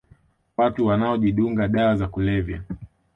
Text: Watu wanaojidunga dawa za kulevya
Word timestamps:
Watu 0.57 0.85
wanaojidunga 0.85 1.67
dawa 1.67 1.95
za 1.95 2.07
kulevya 2.07 2.63